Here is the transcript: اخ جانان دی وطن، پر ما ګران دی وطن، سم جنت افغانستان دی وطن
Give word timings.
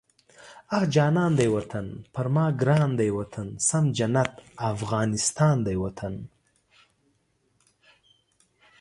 اخ 0.75 0.83
جانان 0.95 1.31
دی 1.39 1.47
وطن، 1.55 1.85
پر 2.13 2.25
ما 2.33 2.45
ګران 2.61 2.89
دی 2.99 3.09
وطن، 3.19 3.47
سم 3.67 3.85
جنت 3.97 4.31
افغانستان 4.71 5.55
دی 5.67 5.75
وطن 5.83 6.13